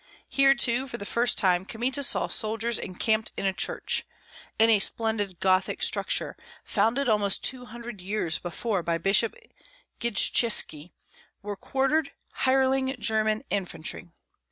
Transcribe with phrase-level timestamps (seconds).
[0.27, 4.03] Here too, for the first time, Kmita saw soldiers encamped in a church,
[4.57, 9.35] in a splendid Gothic structure, founded almost two hundred years before by Bishop
[9.99, 10.89] Gijytski,
[11.43, 14.09] were quartered hireling German infantry.